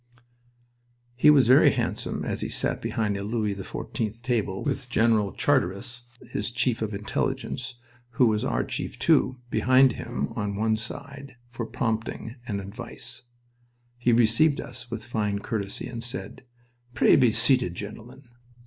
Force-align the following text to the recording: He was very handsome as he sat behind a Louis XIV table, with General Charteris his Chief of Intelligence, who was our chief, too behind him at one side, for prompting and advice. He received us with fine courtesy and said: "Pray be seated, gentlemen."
He 1.15 1.29
was 1.29 1.45
very 1.47 1.69
handsome 1.73 2.25
as 2.25 2.41
he 2.41 2.49
sat 2.49 2.81
behind 2.81 3.15
a 3.15 3.23
Louis 3.23 3.53
XIV 3.53 4.19
table, 4.23 4.63
with 4.63 4.89
General 4.89 5.31
Charteris 5.31 6.01
his 6.27 6.49
Chief 6.49 6.81
of 6.81 6.95
Intelligence, 6.95 7.75
who 8.13 8.25
was 8.25 8.43
our 8.43 8.63
chief, 8.63 8.97
too 8.97 9.37
behind 9.51 9.91
him 9.91 10.33
at 10.35 10.55
one 10.55 10.75
side, 10.75 11.35
for 11.51 11.67
prompting 11.67 12.33
and 12.47 12.59
advice. 12.59 13.21
He 13.99 14.11
received 14.11 14.59
us 14.59 14.89
with 14.89 15.05
fine 15.05 15.37
courtesy 15.37 15.85
and 15.85 16.03
said: 16.03 16.45
"Pray 16.95 17.15
be 17.15 17.31
seated, 17.31 17.75
gentlemen." 17.75 18.23